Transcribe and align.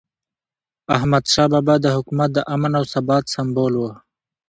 احمدشاه 0.95 1.47
بابا 1.53 1.75
د 1.81 1.85
حکومت 1.95 2.29
د 2.33 2.39
امن 2.53 2.71
او 2.79 2.85
ثبات 2.93 3.23
سمبول 3.33 3.73
و. 3.77 3.83